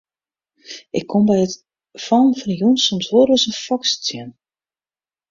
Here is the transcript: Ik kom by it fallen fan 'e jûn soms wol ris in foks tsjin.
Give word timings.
Ik 0.99 1.05
kom 1.11 1.23
by 1.29 1.35
it 1.45 1.53
fallen 2.05 2.35
fan 2.39 2.47
'e 2.51 2.55
jûn 2.59 2.75
soms 2.85 3.07
wol 3.13 3.27
ris 3.29 3.45
in 3.49 3.55
foks 3.65 3.91
tsjin. 3.97 4.29